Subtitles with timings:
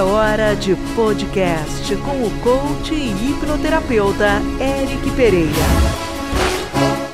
[0.00, 5.50] É hora de podcast com o coach e hipnoterapeuta Eric Pereira.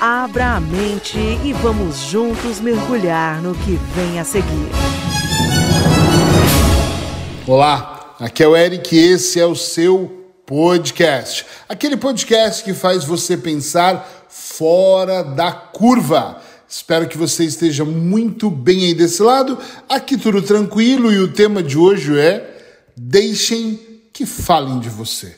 [0.00, 4.70] Abra a mente e vamos juntos mergulhar no que vem a seguir.
[7.48, 11.46] Olá, aqui é o Eric e esse é o seu podcast.
[11.68, 16.40] Aquele podcast que faz você pensar fora da curva.
[16.68, 19.58] Espero que você esteja muito bem aí desse lado.
[19.88, 22.54] Aqui tudo tranquilo e o tema de hoje é
[23.00, 23.78] Deixem
[24.12, 25.36] que falem de você.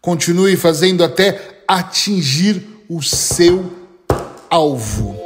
[0.00, 3.72] Continue fazendo até atingir o seu
[4.50, 5.16] alvo.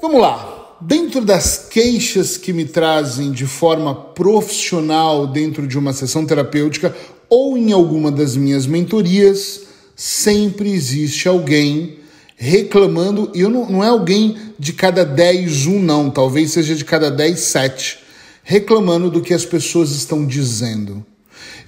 [0.00, 0.76] Vamos lá.
[0.80, 6.96] Dentro das queixas que me trazem de forma profissional dentro de uma sessão terapêutica
[7.28, 9.62] ou em alguma das minhas mentorias,
[9.96, 11.99] sempre existe alguém
[12.42, 16.84] reclamando, e eu não, não é alguém de cada 10, um não, talvez seja de
[16.86, 17.98] cada 10, 7,
[18.42, 21.04] reclamando do que as pessoas estão dizendo.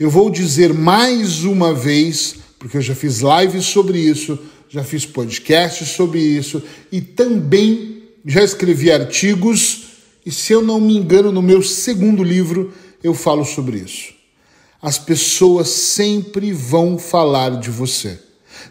[0.01, 5.05] Eu vou dizer mais uma vez, porque eu já fiz lives sobre isso, já fiz
[5.05, 9.83] podcasts sobre isso e também já escrevi artigos,
[10.25, 12.73] e se eu não me engano, no meu segundo livro
[13.05, 14.23] eu falo sobre isso
[14.83, 18.19] as pessoas sempre vão falar de você.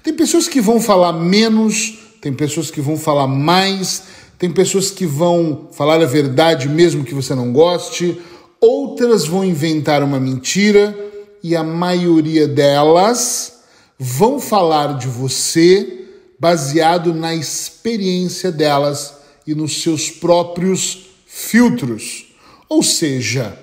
[0.04, 4.04] Tem pessoas que vão falar menos, tem pessoas que vão falar mais,
[4.38, 8.20] tem pessoas que vão falar a verdade mesmo que você não goste,
[8.60, 10.98] outras vão inventar uma mentira
[11.44, 13.62] e a maioria delas
[14.00, 16.08] vão falar de você
[16.40, 19.14] baseado na experiência delas
[19.46, 22.34] e nos seus próprios filtros.
[22.68, 23.58] Ou seja,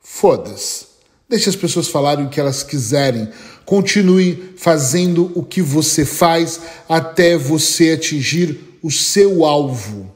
[0.00, 0.91] foda-se.
[1.32, 3.26] Deixe as pessoas falarem o que elas quiserem.
[3.64, 10.14] Continue fazendo o que você faz até você atingir o seu alvo.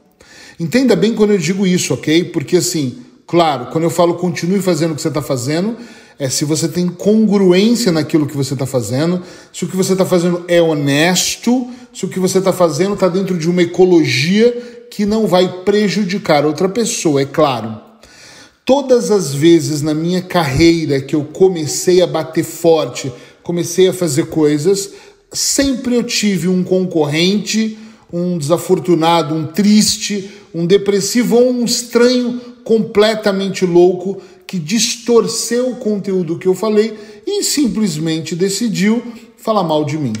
[0.59, 2.25] Entenda bem quando eu digo isso, ok?
[2.25, 5.75] Porque assim, claro, quando eu falo continue fazendo o que você está fazendo,
[6.19, 10.05] é se você tem congruência naquilo que você está fazendo, se o que você está
[10.05, 15.03] fazendo é honesto, se o que você está fazendo está dentro de uma ecologia que
[15.03, 17.86] não vai prejudicar outra pessoa, é claro.
[18.67, 23.09] Todas as vezes na minha carreira que eu comecei a bater forte,
[23.41, 24.91] comecei a fazer coisas,
[25.31, 27.77] sempre eu tive um concorrente,
[28.11, 36.37] um desafortunado, um triste, um depressivo ou um estranho completamente louco que distorceu o conteúdo
[36.37, 36.93] que eu falei
[37.25, 39.01] e simplesmente decidiu
[39.37, 40.11] falar mal de mim.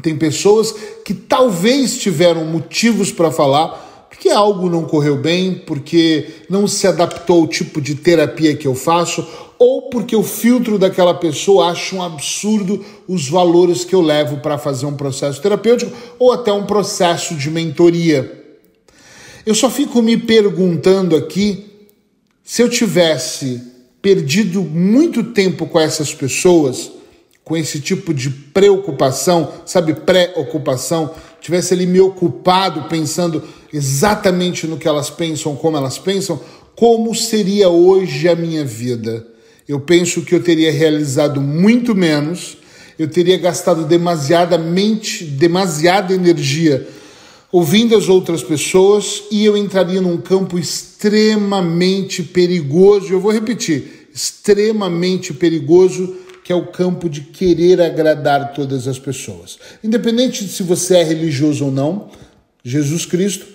[0.00, 0.74] Tem pessoas
[1.04, 3.83] que talvez tiveram motivos para falar,
[4.24, 8.74] porque algo não correu bem, porque não se adaptou ao tipo de terapia que eu
[8.74, 9.22] faço,
[9.58, 14.56] ou porque o filtro daquela pessoa acha um absurdo os valores que eu levo para
[14.56, 18.42] fazer um processo terapêutico ou até um processo de mentoria.
[19.44, 21.66] Eu só fico me perguntando aqui
[22.42, 23.60] se eu tivesse
[24.00, 26.90] perdido muito tempo com essas pessoas,
[27.44, 31.10] com esse tipo de preocupação, sabe, pré-ocupação,
[31.44, 36.40] tivesse ali me ocupado pensando exatamente no que elas pensam, como elas pensam,
[36.74, 39.26] como seria hoje a minha vida?
[39.68, 42.56] Eu penso que eu teria realizado muito menos,
[42.98, 46.88] eu teria gastado demasiadamente, demasiada energia
[47.52, 53.12] ouvindo as outras pessoas e eu entraria num campo extremamente perigoso.
[53.12, 59.58] Eu vou repetir, extremamente perigoso que é o campo de querer agradar todas as pessoas.
[59.82, 62.10] Independente de se você é religioso ou não,
[62.62, 63.46] Jesus Cristo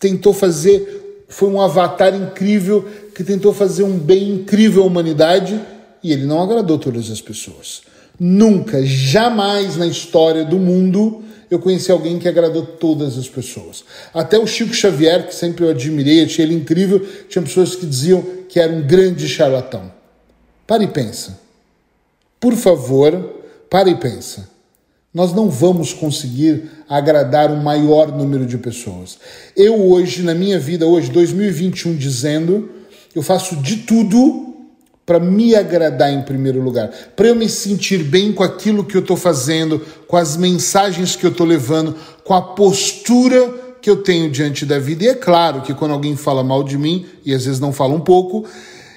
[0.00, 5.60] tentou fazer, foi um avatar incrível que tentou fazer um bem incrível à humanidade
[6.02, 7.82] e ele não agradou todas as pessoas.
[8.18, 13.84] Nunca, jamais na história do mundo eu conheci alguém que agradou todas as pessoas.
[14.14, 18.24] Até o Chico Xavier, que sempre eu admirei, achei ele incrível, tinha pessoas que diziam
[18.48, 19.92] que era um grande charlatão.
[20.66, 21.47] Pare e pensa.
[22.40, 24.48] Por favor, pare e pensa.
[25.12, 29.18] Nós não vamos conseguir agradar o maior número de pessoas.
[29.56, 32.70] Eu hoje, na minha vida, hoje, 2021, dizendo,
[33.14, 34.54] eu faço de tudo
[35.04, 39.00] para me agradar em primeiro lugar, para eu me sentir bem com aquilo que eu
[39.00, 44.30] estou fazendo, com as mensagens que eu estou levando, com a postura que eu tenho
[44.30, 45.04] diante da vida.
[45.04, 47.94] E é claro que quando alguém fala mal de mim, e às vezes não fala
[47.94, 48.44] um pouco,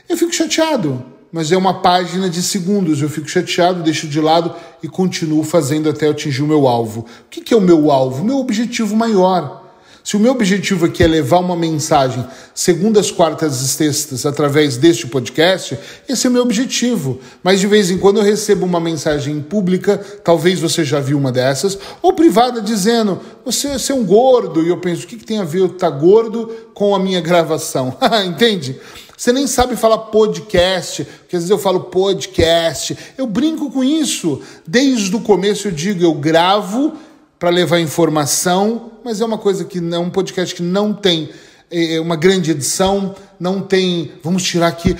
[0.09, 3.01] eu fico chateado mas é uma página de segundos.
[3.01, 7.01] Eu fico chateado, deixo de lado e continuo fazendo até atingir o meu alvo.
[7.01, 8.23] O que é o meu alvo?
[8.23, 9.60] Meu objetivo maior.
[10.03, 12.25] Se o meu objetivo aqui é levar uma mensagem
[12.56, 15.77] segundas, quartas e sextas através deste podcast,
[16.09, 17.19] esse é o meu objetivo.
[17.44, 21.31] Mas de vez em quando eu recebo uma mensagem pública, talvez você já viu uma
[21.31, 24.63] dessas, ou privada dizendo: você, você é um gordo.
[24.63, 27.00] E eu penso: o que, que tem a ver eu estar tá gordo com a
[27.00, 27.95] minha gravação?
[28.25, 28.80] Entende?
[29.15, 32.98] Você nem sabe falar podcast, porque às vezes eu falo podcast.
[33.15, 34.42] Eu brinco com isso.
[34.65, 36.94] Desde o começo eu digo: eu gravo
[37.41, 41.27] para levar informação, mas é uma coisa que é um podcast que não tem
[41.71, 44.95] é, é uma grande edição, não tem, vamos tirar aqui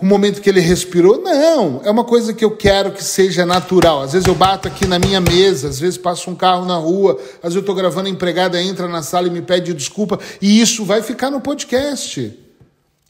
[0.00, 1.20] o momento que ele respirou.
[1.20, 4.02] Não, é uma coisa que eu quero que seja natural.
[4.02, 7.18] Às vezes eu bato aqui na minha mesa, às vezes passa um carro na rua,
[7.38, 10.60] às vezes eu estou gravando, a empregada entra na sala e me pede desculpa, e
[10.60, 12.38] isso vai ficar no podcast.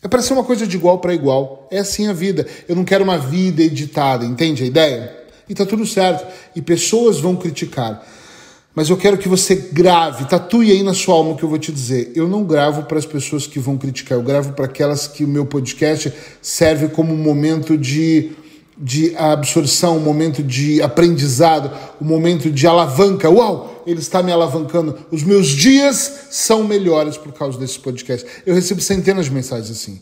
[0.03, 1.69] É para ser uma coisa de igual para igual.
[1.71, 2.47] É assim a vida.
[2.67, 5.15] Eu não quero uma vida editada, entende a ideia?
[5.47, 6.27] E tá tudo certo.
[6.57, 8.03] E pessoas vão criticar.
[8.75, 11.59] Mas eu quero que você grave, tatue aí na sua alma o que eu vou
[11.59, 12.13] te dizer.
[12.15, 15.29] Eu não gravo para as pessoas que vão criticar, eu gravo para aquelas que o
[15.29, 18.31] meu podcast serve como um momento de,
[18.79, 23.29] de absorção, um momento de aprendizado, um momento de alavanca.
[23.29, 24.97] Uau, ele está me alavancando.
[25.11, 28.25] Os meus dias são melhores por causa desse podcast.
[28.47, 30.01] Eu recebo centenas de mensagens assim.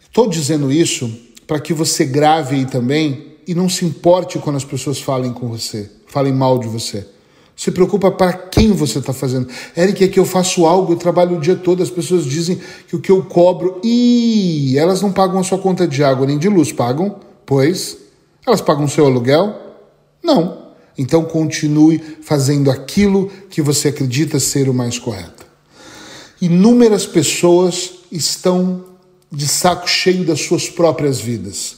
[0.00, 1.12] Estou dizendo isso
[1.44, 5.48] para que você grave aí também e não se importe quando as pessoas falem com
[5.48, 7.13] você, falem mal de você.
[7.56, 9.48] Se preocupa para quem você está fazendo.
[9.76, 12.96] Eric, é que eu faço algo, eu trabalho o dia todo, as pessoas dizem que
[12.96, 13.80] o que eu cobro.
[13.82, 17.20] e elas não pagam a sua conta de água nem de luz, pagam?
[17.46, 17.96] Pois.
[18.46, 19.54] Elas pagam o seu aluguel?
[20.22, 20.64] Não.
[20.98, 25.46] Então continue fazendo aquilo que você acredita ser o mais correto.
[26.40, 28.84] Inúmeras pessoas estão
[29.30, 31.76] de saco cheio das suas próprias vidas.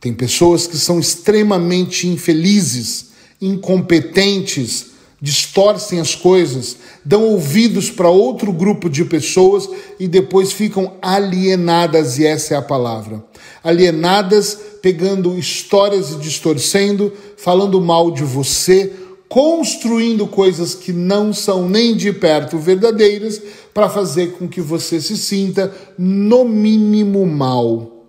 [0.00, 3.07] Tem pessoas que são extremamente infelizes
[3.40, 4.88] incompetentes,
[5.20, 9.68] distorcem as coisas, dão ouvidos para outro grupo de pessoas
[9.98, 13.24] e depois ficam alienadas, e essa é a palavra.
[13.62, 18.92] Alienadas, pegando histórias e distorcendo, falando mal de você,
[19.28, 23.42] construindo coisas que não são nem de perto verdadeiras
[23.74, 28.06] para fazer com que você se sinta no mínimo mal.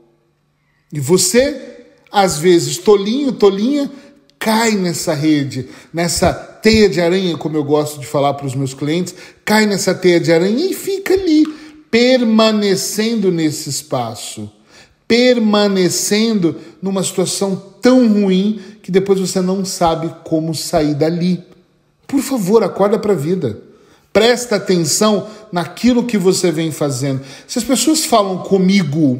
[0.93, 3.91] E você, às vezes, tolinho, tolinha,
[4.39, 8.73] cai nessa rede, nessa teia de aranha, como eu gosto de falar para os meus
[8.73, 9.13] clientes,
[9.43, 11.45] cai nessa teia de aranha e fica ali,
[11.91, 14.49] permanecendo nesse espaço,
[15.05, 21.43] permanecendo numa situação tão ruim que depois você não sabe como sair dali.
[22.07, 23.61] Por favor, acorda para a vida.
[24.13, 27.21] Presta atenção naquilo que você vem fazendo.
[27.47, 29.19] Se as pessoas falam comigo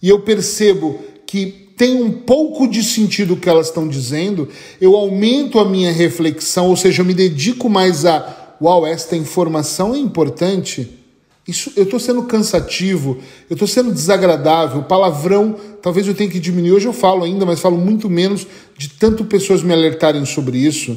[0.00, 4.48] e eu percebo que tem um pouco de sentido o que elas estão dizendo,
[4.80, 9.94] eu aumento a minha reflexão, ou seja, eu me dedico mais a, uau, esta informação
[9.94, 10.98] é importante.
[11.46, 13.18] Isso, eu estou sendo cansativo,
[13.50, 16.72] eu estou sendo desagradável, palavrão, talvez eu tenha que diminuir.
[16.72, 18.46] Hoje eu falo ainda, mas falo muito menos
[18.78, 20.96] de tanto pessoas me alertarem sobre isso.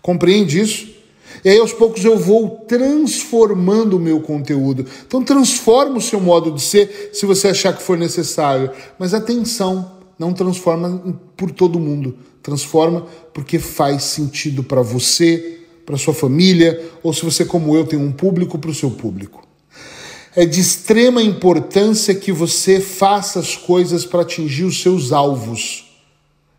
[0.00, 0.88] Compreende isso?
[1.44, 4.86] E aí aos poucos eu vou transformando o meu conteúdo.
[5.06, 8.70] Então transforma o seu modo de ser se você achar que for necessário.
[8.98, 16.14] Mas atenção, não transforma por todo mundo, transforma porque faz sentido para você, para sua
[16.14, 19.42] família, ou se você, como eu, tem um público, para o seu público.
[20.36, 25.91] É de extrema importância que você faça as coisas para atingir os seus alvos.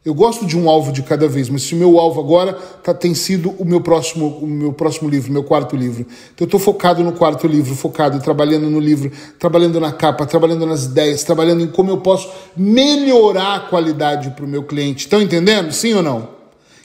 [0.06, 2.54] Eu gosto de um alvo de cada vez, mas se o meu alvo agora
[2.84, 6.02] tá, tem sido o meu próximo, o meu próximo livro, meu quarto livro.
[6.34, 9.10] Então eu estou focado no quarto livro, focado, trabalhando no livro,
[9.40, 14.44] trabalhando na capa, trabalhando nas ideias, trabalhando em como eu posso melhorar a qualidade para
[14.44, 15.06] o meu cliente.
[15.06, 15.72] Estão entendendo?
[15.72, 16.28] Sim ou não?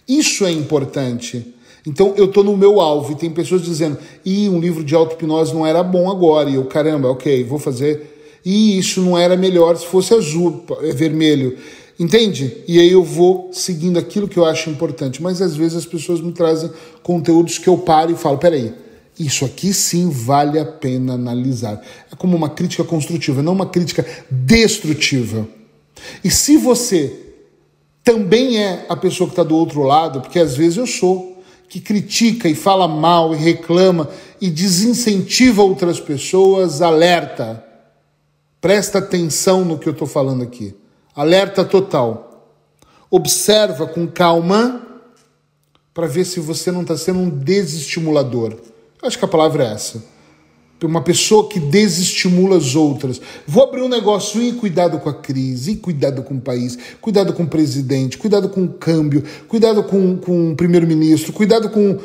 [0.07, 1.55] Isso é importante.
[1.85, 5.53] Então eu estou no meu alvo e tem pessoas dizendo: e um livro de auto-hipnose
[5.53, 6.49] não era bom agora.
[6.49, 8.15] E eu, caramba, ok, vou fazer.
[8.45, 11.59] E isso não era melhor se fosse azul, é vermelho.
[11.99, 12.63] Entende?
[12.69, 15.21] E aí eu vou seguindo aquilo que eu acho importante.
[15.21, 16.71] Mas às vezes as pessoas me trazem
[17.03, 18.73] conteúdos que eu paro e falo: peraí,
[19.19, 21.83] isso aqui sim vale a pena analisar.
[22.11, 25.49] É como uma crítica construtiva, não uma crítica destrutiva.
[26.23, 27.29] E se você
[28.05, 31.81] também é a pessoa que está do outro lado, porque às vezes eu sou, que
[31.81, 34.09] critica e fala mal e reclama
[34.41, 37.63] e desincentiva outras pessoas, alerta.
[38.61, 40.75] Presta atenção no que eu estou falando aqui.
[41.19, 42.55] Alerta total.
[43.11, 44.81] Observa com calma
[45.93, 48.55] para ver se você não está sendo um desestimulador.
[49.03, 50.05] Acho que a palavra é essa.
[50.81, 53.21] Uma pessoa que desestimula as outras.
[53.49, 57.33] Vou abrir um negócio e cuidado com a crise, e cuidado com o país, cuidado
[57.33, 61.99] com o presidente, cuidado com o câmbio, cuidado com, com o primeiro-ministro, cuidado com.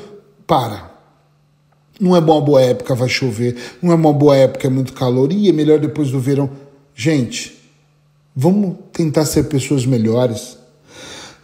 [0.48, 0.91] Para.
[2.00, 3.58] Não é uma boa época, vai chover.
[3.79, 5.32] Não é uma boa época, é muito calor.
[5.32, 6.50] E é melhor depois do verão.
[6.96, 7.62] Gente,
[8.36, 10.58] vamos tentar ser pessoas melhores.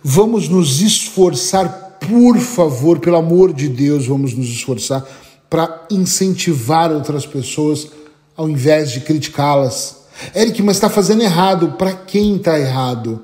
[0.03, 5.05] Vamos nos esforçar, por favor, pelo amor de Deus, vamos nos esforçar
[5.49, 7.87] para incentivar outras pessoas
[8.37, 9.97] ao invés de criticá-las.
[10.35, 11.75] Eric, mas está fazendo errado.
[11.77, 13.21] Para quem está errado?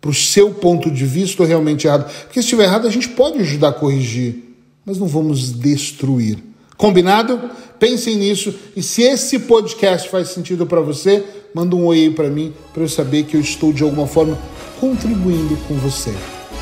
[0.00, 2.04] Para o seu ponto de vista realmente errado?
[2.04, 6.38] Porque se estiver errado, a gente pode ajudar a corrigir, mas não vamos destruir.
[6.76, 7.50] Combinado?
[7.78, 12.28] Pensem nisso e se esse podcast faz sentido para você, manda um oi aí para
[12.28, 14.36] mim para eu saber que eu estou de alguma forma
[14.80, 16.12] contribuindo com você.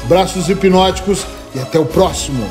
[0.06, 2.44] Braços hipnóticos e até o próximo.